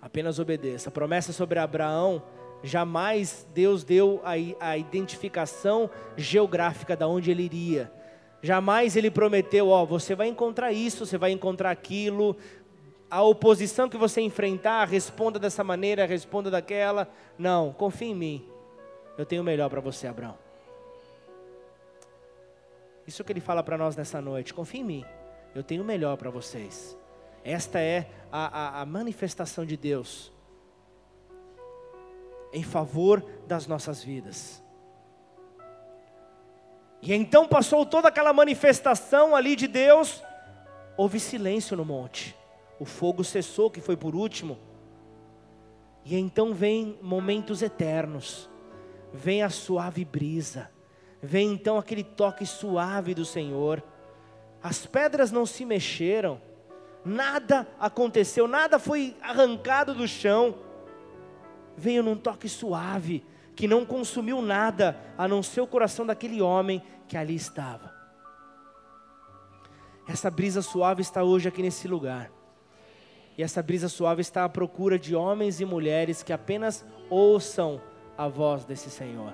[0.00, 0.90] apenas obedeça.
[0.90, 2.22] A promessa sobre Abraão
[2.62, 7.92] Jamais Deus deu a, a identificação geográfica da onde ele iria.
[8.40, 12.36] Jamais ele prometeu, ó, você vai encontrar isso, você vai encontrar aquilo.
[13.10, 17.08] A oposição que você enfrentar, responda dessa maneira, responda daquela.
[17.38, 18.48] Não, confie em mim.
[19.18, 20.38] Eu tenho o melhor para você, Abraão.
[23.06, 24.54] Isso que ele fala para nós nessa noite.
[24.54, 25.04] Confie em mim.
[25.54, 26.96] Eu tenho o melhor para vocês.
[27.44, 30.31] Esta é a, a, a manifestação de Deus
[32.52, 34.62] em favor das nossas vidas.
[37.00, 40.22] E então passou toda aquela manifestação ali de Deus,
[40.96, 42.36] houve silêncio no monte.
[42.78, 44.58] O fogo cessou, que foi por último.
[46.04, 48.48] E então vem momentos eternos.
[49.12, 50.70] Vem a suave brisa.
[51.20, 53.82] Vem então aquele toque suave do Senhor.
[54.62, 56.40] As pedras não se mexeram.
[57.04, 60.56] Nada aconteceu, nada foi arrancado do chão.
[61.76, 66.82] Veio num toque suave, que não consumiu nada, a não ser o coração daquele homem
[67.08, 67.92] que ali estava.
[70.08, 72.30] Essa brisa suave está hoje aqui nesse lugar.
[73.36, 77.80] E essa brisa suave está à procura de homens e mulheres que apenas ouçam
[78.16, 79.32] a voz desse Senhor.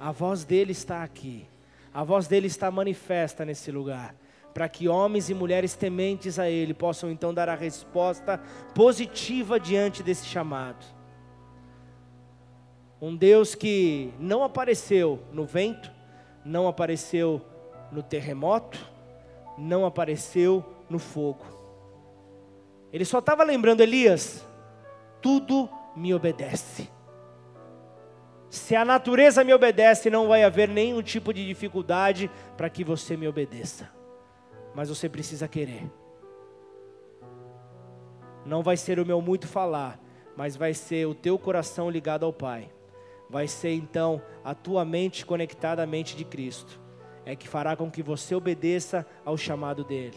[0.00, 1.46] A voz dele está aqui.
[1.92, 4.14] A voz dele está manifesta nesse lugar.
[4.52, 8.38] Para que homens e mulheres tementes a Ele possam então dar a resposta
[8.74, 10.95] positiva diante desse chamado.
[13.00, 15.90] Um Deus que não apareceu no vento,
[16.44, 17.42] não apareceu
[17.92, 18.78] no terremoto,
[19.58, 21.44] não apareceu no fogo.
[22.92, 24.46] Ele só estava lembrando Elias:
[25.20, 26.88] tudo me obedece.
[28.48, 33.16] Se a natureza me obedece, não vai haver nenhum tipo de dificuldade para que você
[33.16, 33.90] me obedeça.
[34.74, 35.90] Mas você precisa querer.
[38.44, 40.00] Não vai ser o meu muito falar,
[40.36, 42.70] mas vai ser o teu coração ligado ao Pai.
[43.28, 46.80] Vai ser então a tua mente conectada à mente de Cristo.
[47.24, 50.16] É que fará com que você obedeça ao chamado dele.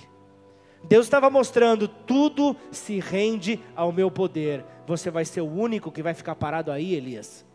[0.84, 4.63] Deus estava mostrando, tudo se rende ao meu poder.
[4.88, 7.45] Você vai ser o único que vai ficar parado aí, Elias.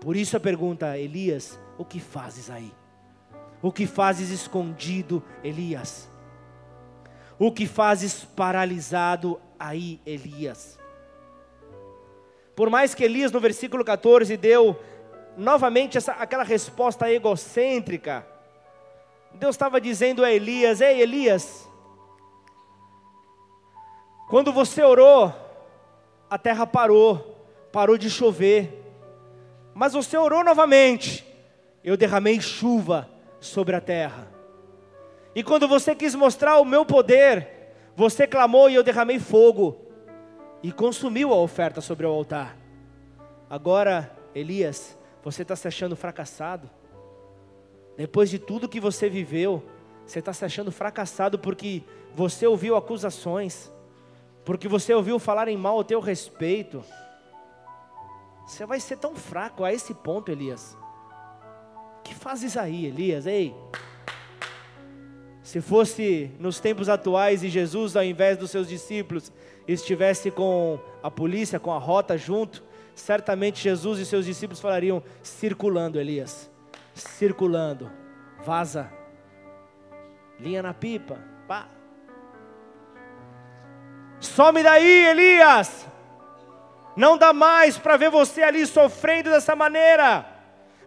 [0.00, 2.72] Por isso a pergunta, Elias, o que fazes aí?
[3.60, 6.10] O que fazes escondido, Elias?
[7.38, 10.78] O que fazes paralisado aí, Elias?
[12.54, 14.78] Por mais que Elias no versículo 14 deu
[15.36, 18.26] novamente essa, aquela resposta egocêntrica,
[19.34, 21.68] Deus estava dizendo a Elias: Ei, Elias,
[24.28, 25.32] quando você orou,
[26.28, 28.80] a terra parou, parou de chover.
[29.74, 31.26] Mas você orou novamente,
[31.82, 33.08] eu derramei chuva
[33.40, 34.28] sobre a terra.
[35.34, 37.48] E quando você quis mostrar o meu poder,
[37.96, 39.91] você clamou e eu derramei fogo
[40.62, 42.56] e consumiu a oferta sobre o altar.
[43.50, 46.70] Agora, Elias, você está se achando fracassado?
[47.96, 49.62] Depois de tudo que você viveu,
[50.06, 51.82] você está se achando fracassado porque
[52.14, 53.70] você ouviu acusações,
[54.44, 56.82] porque você ouviu falar em mal ao teu respeito.
[58.46, 60.76] Você vai ser tão fraco a esse ponto, Elias.
[62.02, 63.26] Que fazes aí, Elias?
[63.26, 63.54] Ei.
[65.42, 69.32] Se fosse nos tempos atuais e Jesus, ao invés dos seus discípulos,
[69.66, 72.62] estivesse com a polícia, com a rota junto,
[72.94, 76.50] certamente Jesus e seus discípulos falariam: circulando, Elias,
[76.94, 77.90] circulando,
[78.44, 78.90] vaza,
[80.38, 81.68] linha na pipa, pá.
[84.20, 85.88] Some daí, Elias.
[86.94, 90.31] Não dá mais para ver você ali sofrendo dessa maneira.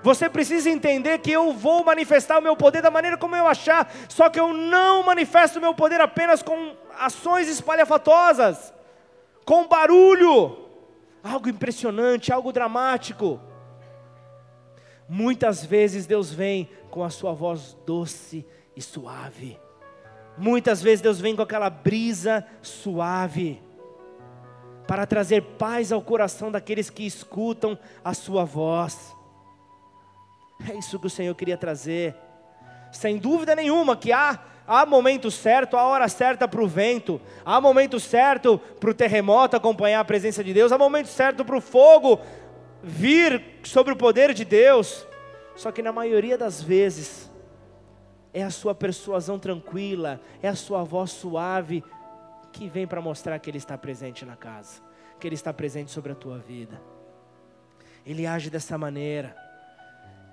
[0.05, 3.91] Você precisa entender que eu vou manifestar o meu poder da maneira como eu achar,
[4.07, 8.71] só que eu não manifesto o meu poder apenas com ações espalhafatosas,
[9.43, 10.59] com barulho,
[11.23, 13.39] algo impressionante, algo dramático.
[15.09, 19.59] Muitas vezes Deus vem com a sua voz doce e suave.
[20.37, 23.59] Muitas vezes Deus vem com aquela brisa suave
[24.85, 29.14] para trazer paz ao coração daqueles que escutam a sua voz.
[30.69, 32.15] É isso que o Senhor queria trazer.
[32.91, 37.61] Sem dúvida nenhuma que há há momento certo, há hora certa para o vento, há
[37.61, 41.61] momento certo para o terremoto acompanhar a presença de Deus, há momento certo para o
[41.61, 42.19] fogo
[42.81, 45.05] vir sobre o poder de Deus.
[45.55, 47.31] Só que na maioria das vezes
[48.33, 51.83] é a sua persuasão tranquila, é a sua voz suave
[52.51, 54.81] que vem para mostrar que Ele está presente na casa,
[55.19, 56.81] que Ele está presente sobre a tua vida.
[58.05, 59.35] Ele age dessa maneira.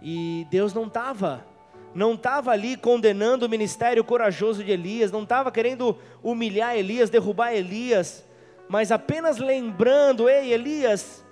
[0.02, 1.46] E Deus não estava,
[1.94, 7.54] não estava ali condenando o ministério corajoso de Elias, não estava querendo humilhar Elias, derrubar
[7.54, 8.24] Elias,
[8.68, 11.24] mas apenas lembrando: ei, Elias,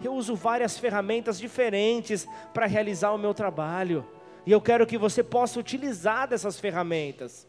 [0.00, 4.06] eu uso várias ferramentas diferentes para realizar o meu trabalho,
[4.46, 7.48] e eu quero que você possa utilizar dessas ferramentas.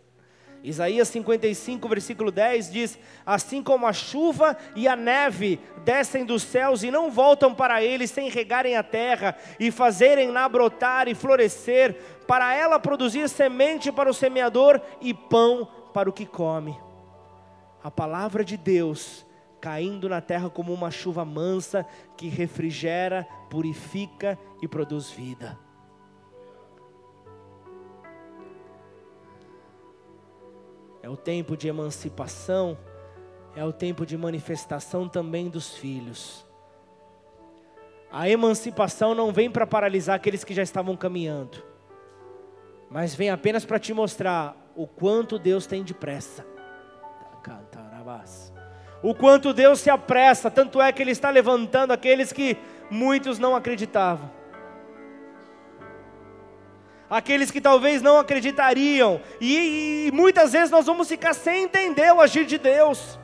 [0.65, 6.81] Isaías 55, versículo 10 diz: Assim como a chuva e a neve descem dos céus
[6.81, 11.95] e não voltam para ele sem regarem a terra e fazerem-na brotar e florescer,
[12.27, 16.75] para ela produzir semente para o semeador e pão para o que come.
[17.83, 19.23] A palavra de Deus
[19.61, 21.85] caindo na terra como uma chuva mansa
[22.17, 25.64] que refrigera, purifica e produz vida.
[31.05, 32.75] É o tempo de emancipação,
[33.55, 36.43] é o tempo de manifestação também dos filhos.
[38.11, 41.63] A emancipação não vem para paralisar aqueles que já estavam caminhando,
[42.89, 46.43] mas vem apenas para te mostrar o quanto Deus tem depressa.
[49.03, 52.57] O quanto Deus se apressa, tanto é que Ele está levantando aqueles que
[52.89, 54.31] muitos não acreditavam.
[57.09, 62.19] Aqueles que talvez não acreditariam, e, e muitas vezes nós vamos ficar sem entender o
[62.19, 63.19] agir de Deus.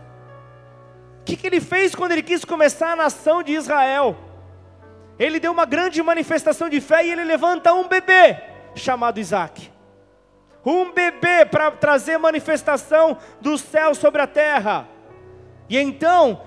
[1.22, 4.16] O que, que ele fez quando ele quis começar a nação de Israel?
[5.18, 8.42] Ele deu uma grande manifestação de fé e ele levanta um bebê
[8.76, 9.72] chamado Isaac.
[10.66, 14.88] Um bebê para trazer manifestação do céu sobre a terra.
[15.70, 16.42] E então,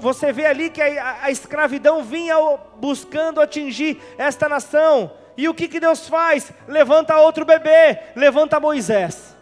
[0.00, 2.36] você vê ali que a, a escravidão vinha
[2.76, 5.10] buscando atingir esta nação.
[5.40, 6.52] E o que, que Deus faz?
[6.68, 9.34] Levanta outro bebê, levanta Moisés.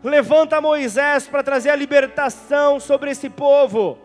[0.00, 3.98] Levanta Moisés para trazer a libertação sobre esse povo.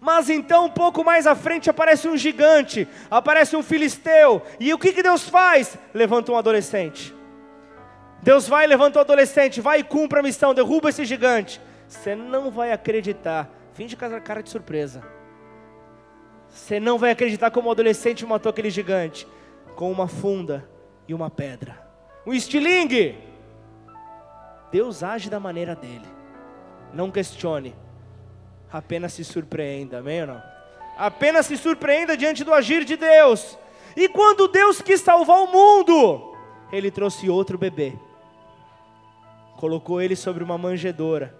[0.00, 4.40] Mas então, um pouco mais à frente, aparece um gigante, aparece um filisteu.
[4.60, 5.76] E o que, que Deus faz?
[5.92, 7.12] Levanta um adolescente.
[8.22, 11.60] Deus vai, levanta um adolescente, vai e cumpre a missão, derruba esse gigante.
[11.88, 13.50] Você não vai acreditar.
[13.72, 15.19] Finge cara de surpresa.
[16.50, 19.26] Você não vai acreditar como o adolescente matou aquele gigante
[19.76, 20.68] com uma funda
[21.06, 21.80] e uma pedra.
[22.26, 23.16] Um estilingue.
[24.70, 26.06] Deus age da maneira dele.
[26.92, 27.74] Não questione
[28.72, 30.42] apenas se surpreenda, amém ou não?
[30.96, 33.58] Apenas se surpreenda diante do agir de Deus.
[33.96, 36.36] E quando Deus quis salvar o mundo,
[36.72, 37.94] Ele trouxe outro bebê,
[39.56, 41.34] colocou ele sobre uma manjedoura,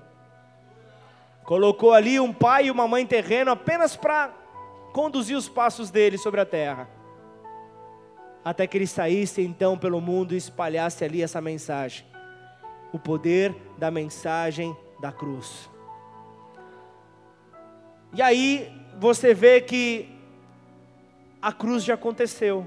[1.44, 4.30] colocou ali um pai e uma mãe terreno apenas para
[4.92, 6.88] conduzir os passos dele sobre a terra,
[8.44, 12.07] até que ele saísse então pelo mundo e espalhasse ali essa mensagem,
[12.92, 15.68] o poder da mensagem da cruz.
[18.12, 20.09] E aí você vê que
[21.40, 22.66] a cruz já aconteceu.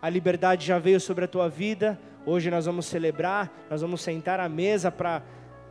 [0.00, 1.98] A liberdade já veio sobre a tua vida.
[2.26, 5.22] Hoje nós vamos celebrar, nós vamos sentar à mesa para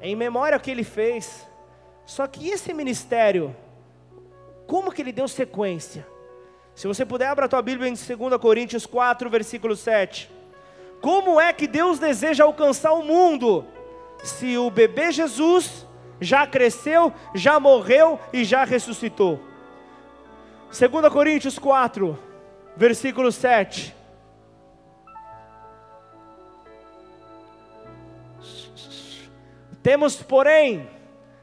[0.02, 1.48] em memória ao que ele fez.
[2.06, 3.56] Só que esse ministério,
[4.68, 6.06] como que ele deu sequência?
[6.76, 10.30] Se você puder, abra a tua Bíblia em 2 Coríntios 4, versículo 7.
[11.02, 13.66] Como é que Deus deseja alcançar o mundo?
[14.24, 15.88] Se o bebê Jesus
[16.20, 19.40] já cresceu, já morreu e já ressuscitou.
[20.68, 22.20] 2 Coríntios 4,
[22.76, 23.96] versículo 7.
[29.82, 30.90] Temos, porém,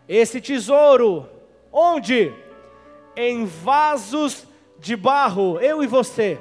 [0.06, 1.26] esse tesouro,
[1.72, 2.43] onde?
[3.16, 4.46] Em vasos
[4.78, 6.38] de barro, eu e você,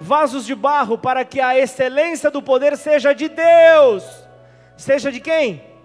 [0.00, 4.04] vasos de barro, para que a excelência do poder seja de Deus.
[4.76, 5.76] Seja de quem?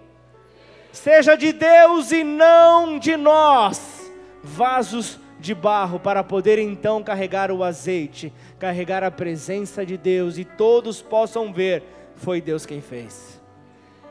[0.92, 7.64] seja de Deus e não de nós, vasos de barro, para poder então carregar o
[7.64, 11.82] azeite, carregar a presença de Deus e todos possam ver,
[12.14, 13.40] foi Deus quem fez.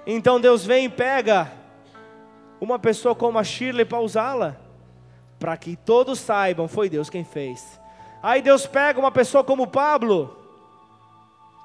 [0.05, 1.51] Então Deus vem e pega
[2.59, 4.57] uma pessoa como a Shirley para usá-la,
[5.41, 7.81] para que todos saibam, foi Deus quem fez.
[8.21, 10.37] Aí Deus pega uma pessoa como Pablo,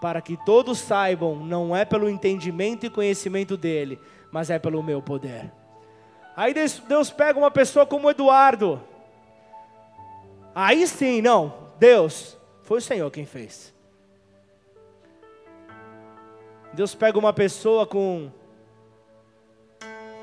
[0.01, 4.01] para que todos saibam, não é pelo entendimento e conhecimento dele,
[4.33, 5.53] mas é pelo meu poder.
[6.35, 8.83] Aí Deus pega uma pessoa como Eduardo.
[10.55, 13.75] Aí sim, não, Deus, foi o Senhor quem fez.
[16.73, 18.33] Deus pega uma pessoa com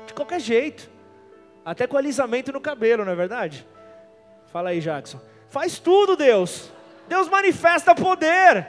[0.08, 0.90] de qualquer jeito,
[1.64, 3.66] até com alisamento no cabelo, não é verdade?
[4.52, 5.20] Fala aí, Jackson.
[5.48, 6.70] Faz tudo, Deus.
[7.08, 8.66] Deus manifesta poder.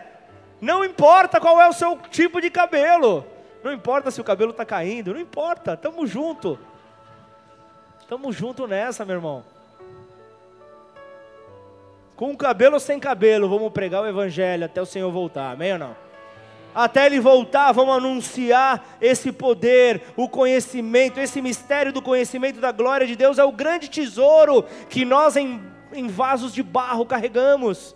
[0.62, 3.26] Não importa qual é o seu tipo de cabelo.
[3.64, 6.58] Não importa se o cabelo está caindo, não importa, tamo junto.
[8.08, 9.44] Tamo junto nessa, meu irmão.
[12.16, 15.80] Com cabelo ou sem cabelo, vamos pregar o evangelho até o Senhor voltar, amém ou
[15.80, 16.05] não?
[16.76, 23.08] Até ele voltar, vamos anunciar esse poder, o conhecimento, esse mistério do conhecimento da glória
[23.08, 25.62] de Deus é o grande tesouro que nós em,
[25.94, 27.96] em vasos de barro carregamos.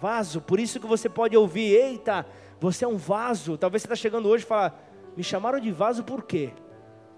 [0.00, 2.24] Vaso, por isso que você pode ouvir, eita,
[2.58, 3.58] você é um vaso.
[3.58, 4.74] Talvez você está chegando hoje e fala,
[5.14, 6.54] me chamaram de vaso por quê?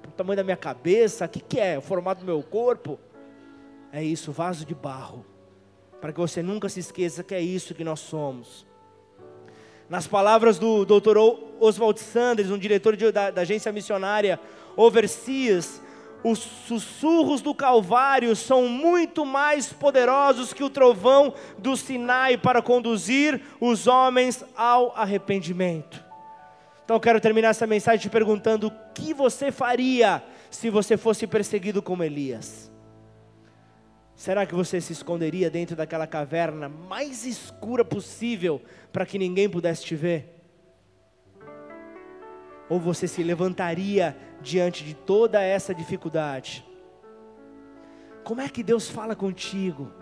[0.05, 1.79] O tamanho da minha cabeça, o que, que é?
[1.79, 2.99] O formato do meu corpo?
[3.93, 5.25] É isso, vaso de barro.
[6.01, 8.67] Para que você nunca se esqueça que é isso que nós somos.
[9.93, 11.19] Nas palavras do Dr.
[11.61, 14.41] Oswald Sanders, um diretor de, da, da agência missionária
[14.75, 15.83] Overseas,
[16.25, 23.39] os sussurros do Calvário são muito mais poderosos que o trovão do Sinai para conduzir
[23.61, 26.03] os homens ao arrependimento.
[26.83, 31.27] Então eu quero terminar essa mensagem te perguntando: o que você faria se você fosse
[31.27, 32.72] perseguido como Elias?
[34.23, 38.63] Será que você se esconderia dentro daquela caverna mais escura possível
[38.93, 40.41] para que ninguém pudesse te ver?
[42.69, 46.65] Ou você se levantaria diante de toda essa dificuldade?
[48.23, 49.93] Como é que Deus fala contigo?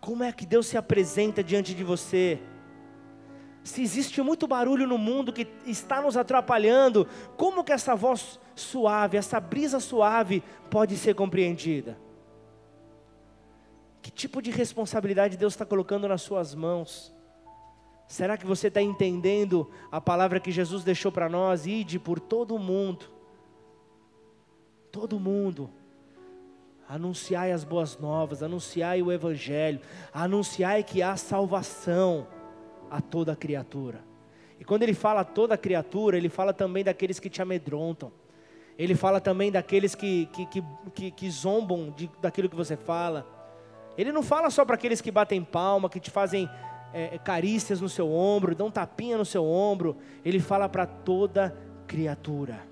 [0.00, 2.42] Como é que Deus se apresenta diante de você?
[3.62, 9.16] Se existe muito barulho no mundo que está nos atrapalhando, como que essa voz suave,
[9.16, 11.98] essa brisa suave pode ser compreendida?
[14.00, 17.14] Que tipo de responsabilidade Deus está colocando nas suas mãos?
[18.06, 21.66] Será que você está entendendo a palavra que Jesus deixou para nós?
[21.66, 23.06] Ide por todo mundo,
[24.90, 25.70] todo mundo,
[26.88, 29.80] anunciai as boas novas, anunciai o Evangelho,
[30.12, 32.26] anunciai que há salvação
[32.90, 34.04] a toda criatura.
[34.60, 38.12] E quando ele fala toda criatura, ele fala também daqueles que te amedrontam.
[38.78, 40.64] Ele fala também daqueles que, que, que,
[40.94, 43.26] que, que zombam de, daquilo que você fala.
[43.96, 46.48] Ele não fala só para aqueles que batem palma, que te fazem
[46.92, 49.96] é, carícias no seu ombro, dão tapinha no seu ombro.
[50.24, 51.56] Ele fala para toda
[51.86, 52.66] criatura.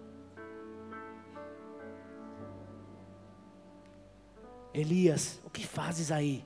[4.72, 6.44] Elias, o que fazes aí?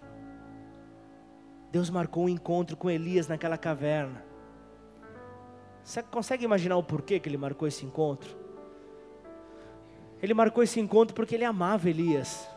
[1.70, 4.24] Deus marcou um encontro com Elias naquela caverna.
[5.82, 8.43] Você consegue imaginar o porquê que ele marcou esse encontro?
[10.24, 12.48] Ele marcou esse encontro porque ele amava Elias.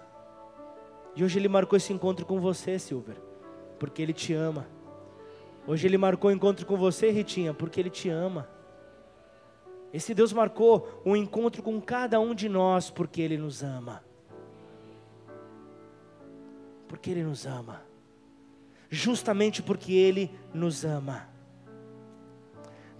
[1.13, 3.18] E hoje ele marcou esse encontro com você, Silver,
[3.78, 4.65] porque ele te ama.
[5.68, 8.47] Hoje ele marcou o um encontro com você, Ritinha, porque ele te ama.
[9.91, 14.01] Esse Deus marcou um encontro com cada um de nós porque ele nos ama.
[16.88, 17.82] Porque ele nos ama.
[18.89, 21.28] Justamente porque ele nos ama.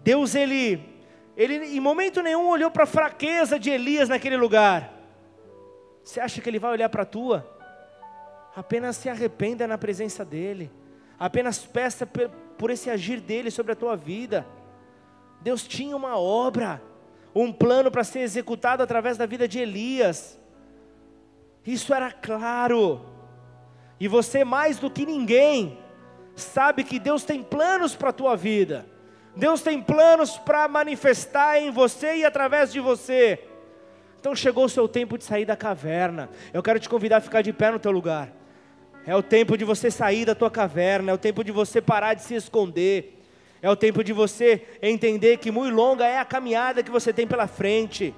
[0.04, 0.97] Deus ele
[1.38, 4.92] ele em momento nenhum olhou para a fraqueza de Elias naquele lugar.
[6.04, 7.48] Você acha que ele vai olhar para a tua?
[8.56, 10.72] Apenas se arrependa na presença dEle.
[11.20, 14.48] Apenas peça por esse agir dEle sobre a tua vida.
[15.40, 16.82] Deus tinha uma obra,
[17.36, 20.40] um plano para ser executado através da vida de Elias.
[21.64, 23.06] Isso era claro.
[24.00, 25.78] E você, mais do que ninguém,
[26.36, 28.88] sabe que Deus tem planos para a tua vida.
[29.38, 33.40] Deus tem planos para manifestar em você e através de você.
[34.20, 36.28] Então chegou o seu tempo de sair da caverna.
[36.52, 38.34] Eu quero te convidar a ficar de pé no teu lugar.
[39.06, 42.16] É o tempo de você sair da tua caverna, é o tempo de você parar
[42.16, 43.22] de se esconder.
[43.62, 47.28] É o tempo de você entender que muito longa é a caminhada que você tem
[47.28, 48.14] pela frente.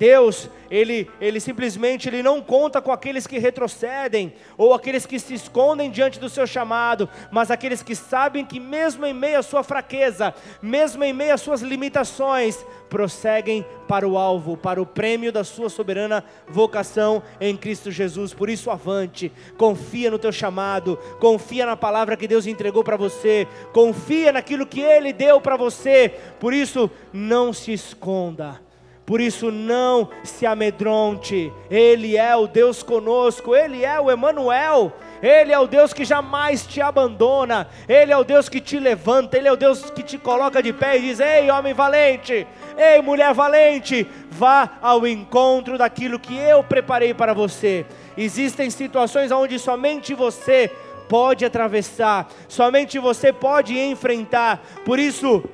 [0.00, 5.34] Deus, ele, ele simplesmente ele não conta com aqueles que retrocedem ou aqueles que se
[5.34, 9.62] escondem diante do seu chamado, mas aqueles que sabem que mesmo em meio à sua
[9.62, 15.44] fraqueza, mesmo em meio às suas limitações, prosseguem para o alvo, para o prêmio da
[15.44, 18.32] sua soberana vocação em Cristo Jesus.
[18.32, 23.46] Por isso avante, confia no teu chamado, confia na palavra que Deus entregou para você,
[23.70, 26.14] confia naquilo que ele deu para você.
[26.40, 28.69] Por isso não se esconda
[29.10, 31.52] por isso não se amedronte.
[31.68, 34.92] Ele é o Deus conosco, ele é o Emanuel.
[35.20, 39.36] Ele é o Deus que jamais te abandona, Ele é o Deus que te levanta,
[39.36, 42.46] Ele é o Deus que te coloca de pé e diz: Ei, homem valente,
[42.78, 47.84] ei, mulher valente, vá ao encontro daquilo que eu preparei para você.
[48.16, 50.70] Existem situações onde somente você
[51.06, 55.44] pode atravessar, somente você pode enfrentar, por isso,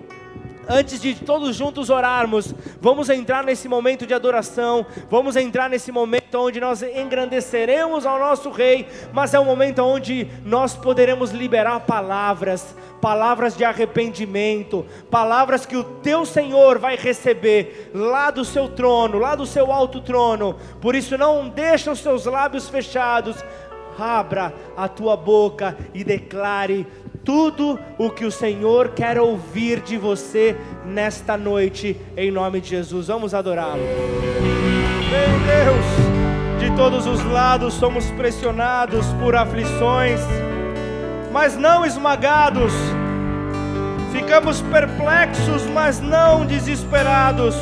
[0.68, 6.34] antes de todos juntos orarmos, vamos entrar nesse momento de adoração, vamos entrar nesse momento
[6.34, 12.74] onde nós engrandeceremos ao nosso Rei, mas é um momento onde nós poderemos liberar palavras,
[13.00, 19.34] palavras de arrependimento, palavras que o teu Senhor vai receber lá do seu trono, lá
[19.34, 20.56] do seu alto trono.
[20.80, 23.36] Por isso não deixa os seus lábios fechados,
[23.98, 26.86] abra a tua boca e declare
[27.26, 30.56] tudo o que o Senhor quer ouvir de você
[30.86, 33.08] nesta noite, em nome de Jesus.
[33.08, 33.82] Vamos adorá-lo.
[35.10, 40.20] Meu Deus, de todos os lados somos pressionados por aflições,
[41.32, 42.72] mas não esmagados.
[44.12, 47.56] Ficamos perplexos, mas não desesperados.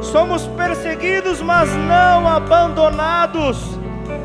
[0.00, 3.58] Somos perseguidos, mas não abandonados.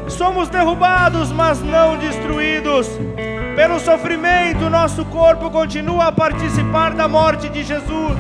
[0.07, 2.87] Somos derrubados, mas não destruídos
[3.55, 8.17] pelo sofrimento, nosso corpo continua a participar da morte de Jesus,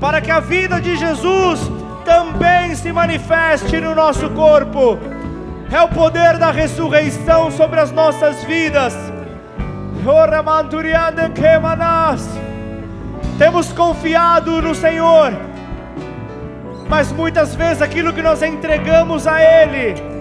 [0.00, 1.60] para que a vida de Jesus
[2.04, 4.98] também se manifeste no nosso corpo.
[5.70, 8.94] É o poder da ressurreição sobre as nossas vidas.
[13.38, 15.32] temos confiado no Senhor,
[16.88, 20.11] mas muitas vezes aquilo que nós entregamos a Ele,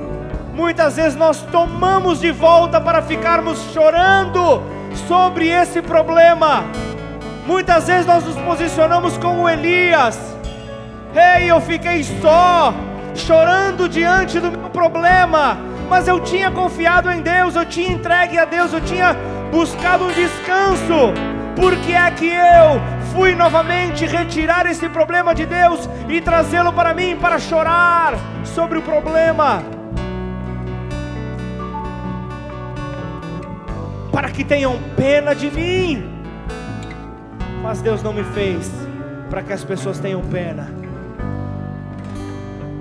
[0.53, 4.61] muitas vezes nós tomamos de volta para ficarmos chorando
[5.07, 6.63] sobre esse problema.
[7.45, 10.19] Muitas vezes nós nos posicionamos como Elias.
[11.13, 12.73] Ei, eu fiquei só,
[13.15, 15.57] chorando diante do meu problema,
[15.89, 19.15] mas eu tinha confiado em Deus, eu tinha entregue a Deus, eu tinha
[19.51, 21.13] buscado um descanso.
[21.55, 22.81] Por que é que eu
[23.13, 28.13] fui novamente retirar esse problema de Deus e trazê-lo para mim para chorar
[28.45, 29.80] sobre o problema?
[34.11, 36.03] Para que tenham pena de mim.
[37.61, 38.71] Mas Deus não me fez
[39.29, 40.73] para que as pessoas tenham pena.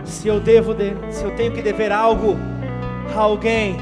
[0.04, 2.36] Se eu devo, de, se eu tenho que dever algo
[3.14, 3.76] a alguém,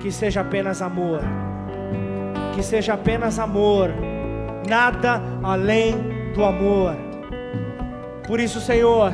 [0.00, 1.22] que seja apenas amor
[2.54, 3.90] que seja apenas amor,
[4.68, 6.94] nada além do amor.
[8.26, 9.12] Por isso, Senhor,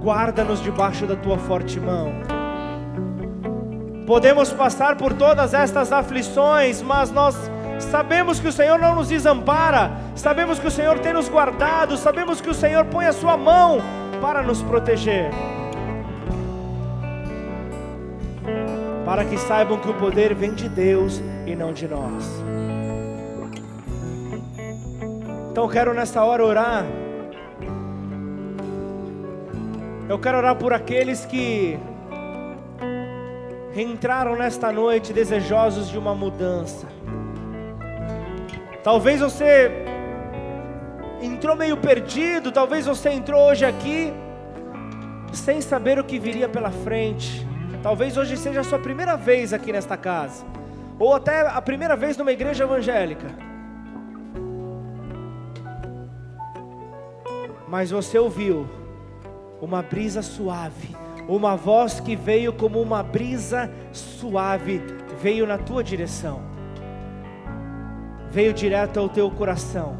[0.00, 2.35] guarda-nos debaixo da tua forte mão.
[4.06, 7.34] Podemos passar por todas estas aflições, mas nós
[7.78, 12.40] sabemos que o Senhor não nos desampara, sabemos que o Senhor tem nos guardado, sabemos
[12.40, 13.80] que o Senhor põe a sua mão
[14.20, 15.30] para nos proteger.
[19.06, 22.42] para que saibam que o poder vem de Deus e não de nós.
[25.52, 26.84] Então quero nessa hora orar.
[30.08, 31.78] Eu quero orar por aqueles que
[33.82, 36.86] entraram nesta noite desejosos de uma mudança.
[38.82, 39.70] Talvez você
[41.20, 44.12] entrou meio perdido, talvez você entrou hoje aqui
[45.32, 47.46] sem saber o que viria pela frente.
[47.82, 50.44] Talvez hoje seja a sua primeira vez aqui nesta casa,
[50.98, 53.26] ou até a primeira vez numa igreja evangélica.
[57.68, 58.66] Mas você ouviu
[59.60, 60.96] uma brisa suave,
[61.28, 64.80] uma voz que veio como uma brisa suave,
[65.20, 66.40] veio na tua direção,
[68.30, 69.96] veio direto ao teu coração.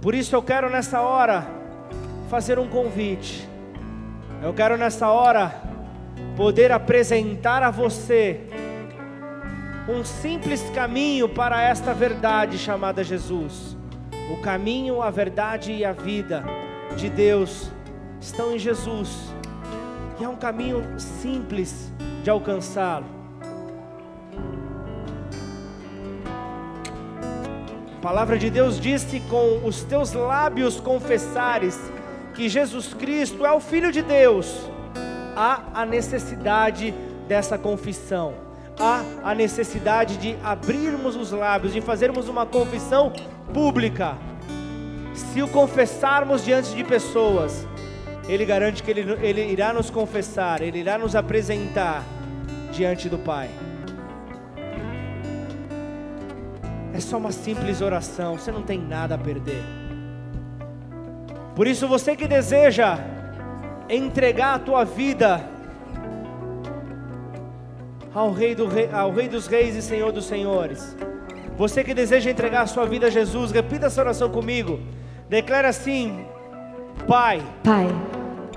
[0.00, 1.46] Por isso eu quero nessa hora
[2.28, 3.48] fazer um convite.
[4.42, 5.54] Eu quero nessa hora
[6.36, 8.40] poder apresentar a você
[9.88, 13.76] um simples caminho para esta verdade chamada Jesus.
[14.32, 16.44] O caminho, a verdade e a vida
[16.96, 17.70] de Deus
[18.20, 19.34] estão em Jesus.
[20.20, 21.90] E é um caminho simples
[22.22, 23.06] de alcançá-lo.
[27.96, 31.90] A palavra de Deus disse: com os teus lábios confessares
[32.34, 34.70] que Jesus Cristo é o Filho de Deus
[35.34, 36.92] há a necessidade
[37.26, 38.34] dessa confissão,
[38.78, 43.10] há a necessidade de abrirmos os lábios, de fazermos uma confissão
[43.54, 44.18] pública.
[45.14, 47.66] Se o confessarmos diante de pessoas,
[48.30, 52.04] Ele garante que ele, ele irá nos confessar, Ele irá nos apresentar
[52.70, 53.50] diante do Pai.
[56.94, 59.64] É só uma simples oração, você não tem nada a perder.
[61.56, 63.00] Por isso, você que deseja
[63.88, 65.44] entregar a tua vida
[68.14, 70.96] ao rei, do rei, ao rei dos Reis e Senhor dos Senhores.
[71.58, 74.78] Você que deseja entregar a sua vida a Jesus, repita essa oração comigo.
[75.28, 76.24] Declara assim:
[77.08, 77.42] Pai.
[77.64, 77.88] Pai.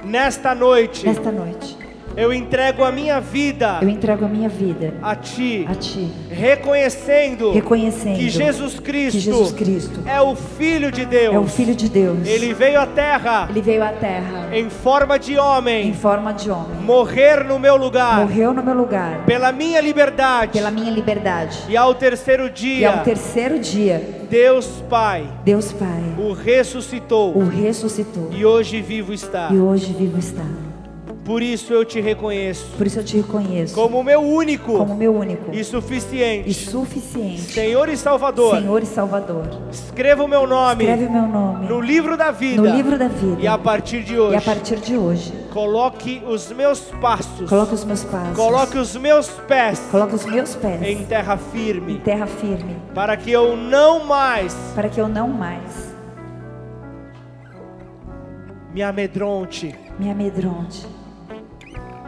[0.04, 1.06] Nesta noite.
[1.06, 1.84] Nesta noite
[2.16, 3.80] eu entrego a minha vida.
[3.82, 5.66] Eu entrego a minha vida a ti.
[5.68, 6.12] A ti.
[6.30, 7.52] Reconhecendo.
[7.52, 9.18] Reconhecendo que Jesus Cristo.
[9.18, 11.36] Que Jesus Cristo é o filho de Deus.
[11.36, 12.20] É o filho de Deus.
[12.26, 13.48] Ele veio à terra.
[13.50, 14.50] Ele veio à terra.
[14.56, 15.90] Em forma de homem.
[15.90, 16.82] Em forma de homem.
[16.82, 18.20] Morrer no meu lugar.
[18.20, 19.26] Morreu no meu lugar.
[19.26, 20.52] Pela minha liberdade.
[20.54, 21.66] Pela minha liberdade.
[21.68, 22.80] E ao terceiro dia.
[22.80, 24.23] E ao terceiro dia.
[24.34, 25.30] Deus Pai.
[25.46, 26.02] Deus Pai.
[26.18, 27.38] O ressuscitou.
[27.38, 28.32] O ressuscitou.
[28.34, 29.54] E hoje vivo está.
[29.54, 30.44] E hoje vivo está.
[31.26, 32.66] Por isso eu te reconheço.
[32.78, 33.74] Por isso eu te reconheço.
[33.74, 34.78] Como meu único.
[34.78, 35.56] Como meu único.
[35.56, 36.50] E suficiente.
[36.50, 37.42] E suficiente.
[37.42, 38.58] Senhor e Salvador.
[38.58, 39.48] Senhor e Salvador.
[39.72, 40.84] Escreva o meu nome.
[40.84, 41.68] Escreve o meu nome.
[41.68, 42.62] No livro da vida.
[42.62, 43.42] No livro da vida.
[43.42, 44.34] E a partir de hoje.
[44.34, 45.34] E a partir de hoje.
[45.54, 47.50] Coloque os meus passos.
[47.50, 48.36] Coloque os meus passos.
[48.36, 49.80] Coloque os meus pés.
[49.90, 50.82] Coloque os meus pés.
[50.82, 51.94] Em terra firme.
[51.94, 52.76] Em terra firme.
[52.94, 54.54] Para que eu não mais.
[54.76, 55.94] Para que eu não mais.
[58.74, 59.74] Me amedronte.
[59.98, 60.93] Me amedronte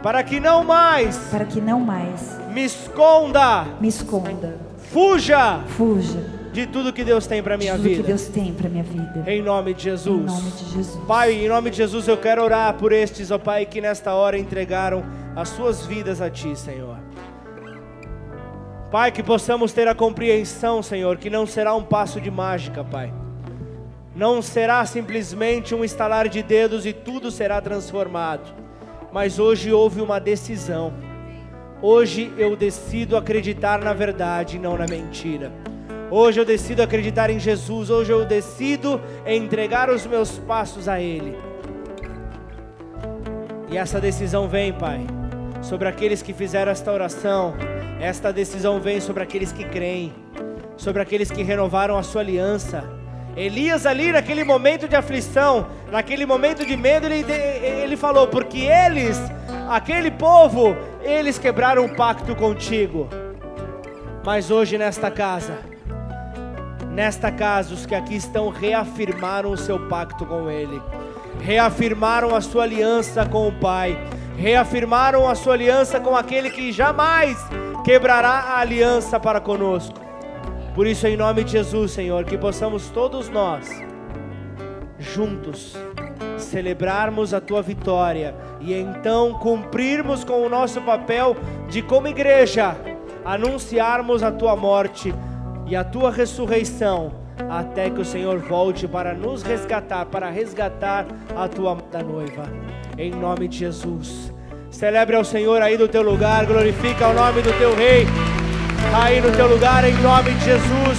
[0.06, 4.56] para que não mais, para que não mais me esconda, me esconda,
[4.92, 6.20] fuja, fuja
[6.52, 8.02] de tudo que Deus tem para minha tudo vida.
[8.02, 9.24] que Deus tem para minha vida.
[9.26, 10.22] Em nome de Jesus.
[10.22, 11.04] Em nome de Jesus.
[11.08, 14.38] Pai, em nome de Jesus eu quero orar por estes, ó Pai, que nesta hora
[14.38, 15.04] entregaram
[15.34, 16.98] as suas vidas a ti, Senhor.
[18.92, 23.12] Pai, que possamos ter a compreensão, Senhor, que não será um passo de mágica, Pai.
[24.14, 28.65] Não será simplesmente um estalar de dedos e tudo será transformado.
[29.16, 30.92] Mas hoje houve uma decisão.
[31.80, 35.50] Hoje eu decido acreditar na verdade e não na mentira.
[36.10, 37.88] Hoje eu decido acreditar em Jesus.
[37.88, 41.34] Hoje eu decido entregar os meus passos a Ele.
[43.70, 45.00] E essa decisão vem, Pai,
[45.62, 47.54] sobre aqueles que fizeram esta oração.
[47.98, 50.12] Esta decisão vem sobre aqueles que creem,
[50.76, 52.95] sobre aqueles que renovaram a sua aliança.
[53.36, 59.20] Elias ali naquele momento de aflição, naquele momento de medo, ele, ele falou: porque eles,
[59.68, 63.08] aquele povo, eles quebraram o pacto contigo.
[64.24, 65.58] Mas hoje nesta casa,
[66.90, 70.80] nesta casa, os que aqui estão reafirmaram o seu pacto com Ele,
[71.40, 73.98] reafirmaram a sua aliança com o Pai,
[74.36, 77.36] reafirmaram a sua aliança com aquele que jamais
[77.84, 80.05] quebrará a aliança para conosco.
[80.76, 83.66] Por isso, em nome de Jesus, Senhor, que possamos todos nós,
[84.98, 85.74] juntos,
[86.36, 91.34] celebrarmos a tua vitória e então cumprirmos com o nosso papel
[91.70, 92.76] de, como igreja,
[93.24, 95.14] anunciarmos a tua morte
[95.66, 97.10] e a tua ressurreição
[97.48, 102.42] até que o Senhor volte para nos resgatar, para resgatar a tua da noiva.
[102.98, 104.30] Em nome de Jesus.
[104.70, 108.06] Celebre ao Senhor aí do teu lugar, glorifica o nome do teu rei
[108.94, 110.98] aí no teu lugar em nome de Jesus.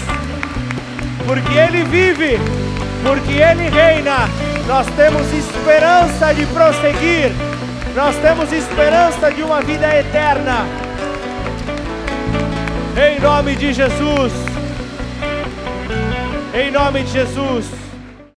[1.26, 2.40] Porque ele vive,
[3.04, 4.30] porque ele reina.
[4.68, 7.32] Nós temos esperança de prosseguir.
[7.96, 10.66] Nós temos esperança de uma vida eterna.
[12.96, 14.34] Em nome de Jesus.
[16.54, 17.87] Em nome de Jesus.